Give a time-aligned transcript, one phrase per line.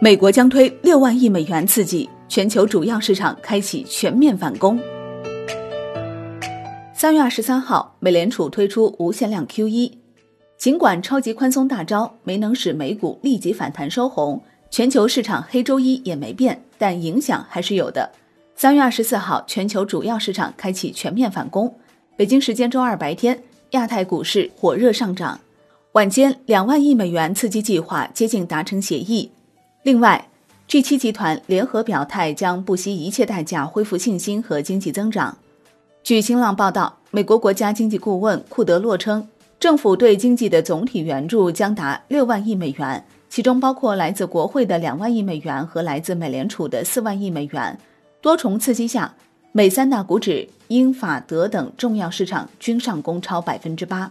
[0.00, 4.78] 美国将推六万亿美元刺激，全球主要市场开启全面反攻。
[6.94, 9.90] 三月二十三号，美联储推出无限量 QE，
[10.56, 14.40] 尽管超级宽松大招没能使美股立即反弹收红，
[14.70, 18.08] 全球市场黑周一也没变，但影响还是有的。
[18.54, 21.74] 三月二十四号，全球主要市场开启全面反攻。
[22.16, 25.40] 北京时间周二白天，亚太股市火热上涨。
[25.92, 29.32] 晚间，两万亿美元刺激计划接近达成协议。
[29.88, 30.28] 另外
[30.68, 35.34] ，G7 集团联合表态，将不惜一切代价恢复信心和经济增长。
[36.02, 39.26] 据新浪报道，美国国家经济顾问库德洛称，
[39.58, 47.78] 政府对经济的总体援助将达六万亿美元，其中包括来自国会的两万亿美元和来自美联储的四万亿美元。
[48.20, 49.14] 多重刺激下，
[49.52, 54.10] 美三大股指英法德等重要市场均上攻超百分之八。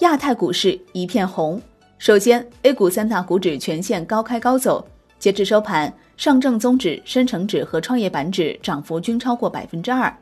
[0.00, 1.62] 亚太股市一片红。
[2.02, 4.84] 首先，A 股三大股指全线高开高走，
[5.20, 10.12] 截至收盘，上证综指、深成指和创业板指涨幅均超过百分之二，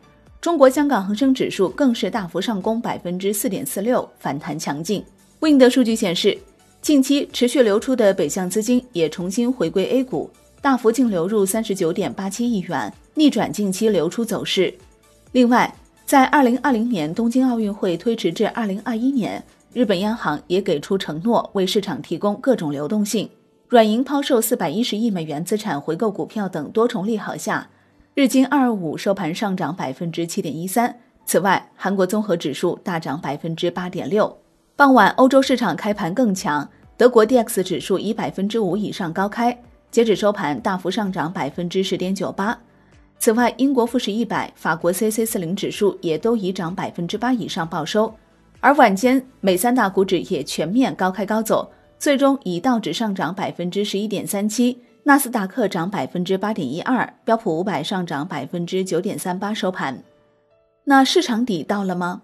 [0.43, 5.03] 中国香港恒生指数更是大幅上攻百分之四点四六，反弹强劲。
[5.41, 6.37] Wind 数据显示，
[6.83, 14.75] 近期持续流出的北向资金也重新回归 A 股，大幅净流入三十九点八七亿元，逆转近期流出走势。
[15.33, 19.43] 另外，在二零二零年东京奥运会推迟至二零二一年。
[19.73, 23.31] 日本央行也给出承诺，为市场提供各种流动性。
[23.69, 27.69] 软银抛售四百一十亿美元资产回购股票等多重利好下，
[28.15, 30.99] 日经二二五收盘上涨百分之七点一三。
[31.25, 34.37] 此外，韩国综合指数大涨百分之八点六。
[34.75, 39.57] 傍晚，欧洲市场开盘更强，德国 D X 指数以百分之五以上高开，
[39.93, 42.59] 截止收盘大幅上涨百分之十点九八。
[43.21, 48.13] 此外，英国富时一百、法国 C C 四零指数也都已涨百分之八以上报收。
[48.61, 60.03] 而晚间，美三大股指也全面高开高走，最终以道指上涨百分之十一点三七，纳斯达克涨百分之八点一二，标普五百上涨百分之九点三八收盘。
[60.85, 62.21] 那市场底到了吗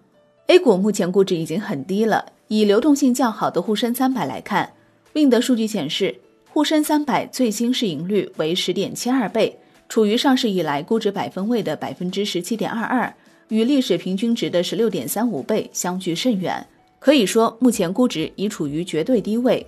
[0.48, 2.26] ？A 股目前估值已经很低了。
[2.48, 4.70] 以流动性较好的沪深三百来看
[5.14, 6.14] ，Wind 数据显示，
[6.52, 9.58] 沪深三百最新市盈率为十点七二倍，
[9.88, 13.12] 处于上市以来估值百分位的百分之十七点二二。
[13.48, 16.66] 与历史平均值的十六点三五倍相距甚远，
[16.98, 19.64] 可以说目前估值已处于绝对低位。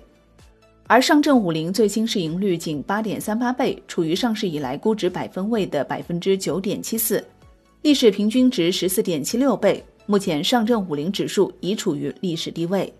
[0.87, 7.23] 而上证五零最新市盈率仅八点三八倍，处于上市以来估值百分位的百分之九点七四，
[7.83, 9.83] 历史平均值十四点七六倍。
[10.07, 12.91] 目前上证五零指数已处于历史低位。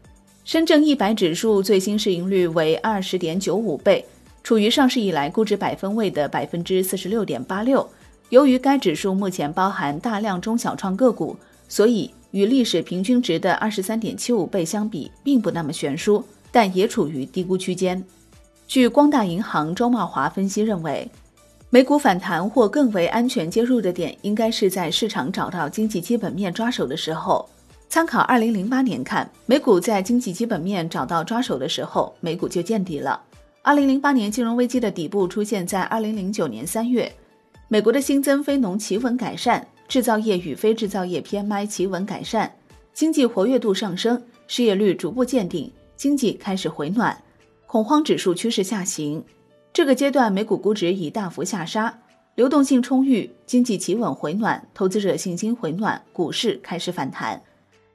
[0.46, 4.06] 深证一百指数最新市盈率为二十点九五倍，
[4.44, 7.88] 处于上市以来估值百分位的百分之四十六点八六。
[8.30, 11.36] 由于该指数目前包含大量中小创个股，
[11.68, 18.04] 所以与历史平均值的二十三点七五倍相比，并不那么悬殊，但也处于低估区间。
[18.68, 21.10] 据光大银行周茂华分析认为，
[21.72, 27.50] 美股反弹或更为安全接入的点，应该是在市场找到经济基本面抓手的时候。
[27.90, 33.20] 参考二零零八年看，美股在经济基本面找到抓手的时候，美股就见底了。
[33.64, 37.12] 二零零八年金融危机的底部出现在二零零九年三月。
[37.72, 42.52] 美国的新增非农企稳改善，制造业与非制造业 PMI 企稳改善，
[42.96, 47.16] 经济活跃度上升，失业率逐步见顶，经济开始回暖，
[47.68, 49.24] 恐慌指数趋势下行。
[49.72, 51.96] 这个阶段美股估值已大幅下杀，
[52.34, 57.40] 流动性充裕，经济企稳回暖，投资者信心回暖，股市开始反弹。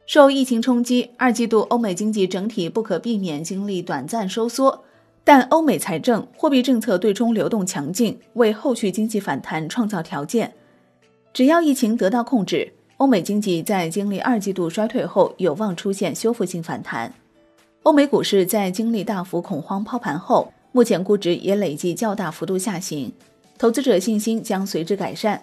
[0.07, 4.85] 受疫情冲击，二季度欧美经济整体不可避免经历短暂收缩。
[5.27, 10.53] 但欧美财政货币政策对冲流动强劲，为后续经济反弹创造条件。
[11.33, 17.13] 只要疫情得到控制，欧美经济在经历二季度衰退后有望出现修复性反弹。
[17.85, 23.11] 欧美股市在经历大幅恐慌抛盘后，目前估值也累计较大幅度下行，
[23.57, 25.43] 投资者信心将随之改善，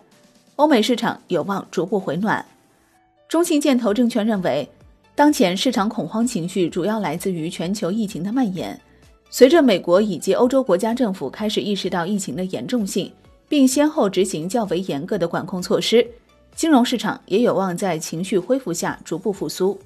[0.57, 2.45] 欧美市场有望逐步回暖。
[3.27, 4.69] 中信建投证券认为，
[5.15, 8.79] 当前市场恐慌情绪主要来自于全球疫情的蔓延。
[9.33, 13.09] 随着美国以及欧洲国家政府开始意识到疫情的严重性，
[13.47, 16.05] 并先后执行较为严格的管控措施，
[16.53, 19.79] 金融市场也有望在情绪恢复下逐步复苏。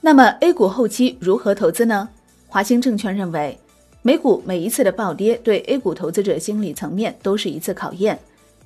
[0.00, 2.08] 那么 A 股后期如何投资呢？
[2.48, 3.56] 华兴证券认为，
[4.02, 8.18] 美股每一次的暴跌对 A 股投资者心理层面都是一次考验，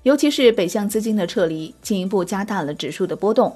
[0.05, 3.55] 尤其是北向资金的撤离，进一步加大了指数的波动。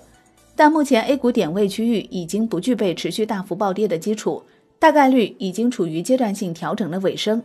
[0.55, 4.43] 但目前 A 股点位区域已经不具备持续大幅暴跌的基础。
[4.83, 7.41] 大概率已经处于阶段性调整的尾声。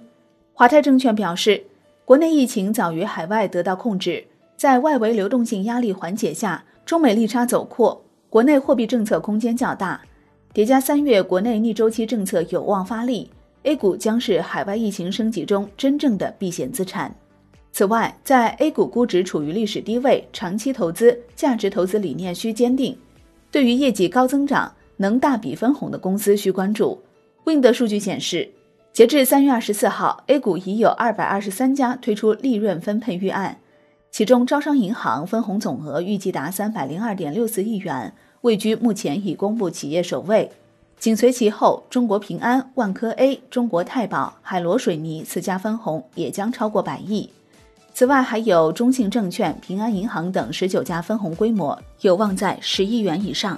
[0.53, 1.63] 华泰证券表示，
[2.03, 4.25] 国内疫情早于海外得到控制，
[4.55, 10.01] 在外围流动性压力缓解下，中美利差走扩，国内货币政策空间较大，
[10.51, 13.29] 叠加三月国内逆周期政策有望发力
[13.61, 17.15] ，A 股将是海外疫情升级中真正的避险资产。
[17.71, 22.97] 此外，在 A 股估值处于历史低位，长期投资价值投资理念需坚定。
[23.51, 26.99] 对于业绩高增长、能大笔分红的公司需关注。
[27.47, 28.49] Wind 数据显示，
[28.91, 33.59] 截至三月二十四号，A 股已有二百二十三家推出利润分配预案，
[34.11, 40.51] 其中招商银行分红总额预计达三百零二点六四亿元，位居目前已公布企业首位。
[40.99, 47.29] 紧随其后，中国平安、万科 A、中国太保、海螺水泥四家分红也将超过百亿。
[47.94, 53.57] 此外，还有中信证券、平安银行等十九家分红规模有望在十亿元以上。